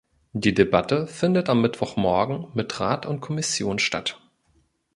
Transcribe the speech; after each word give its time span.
Die 0.33 0.55
Debatte 0.55 1.05
findet 1.05 1.47
am 1.47 1.61
Mittwochmorgen 1.61 2.47
mit 2.55 2.79
Rat 2.79 3.05
und 3.05 3.21
Kommission 3.21 3.77
statt. 3.77 4.19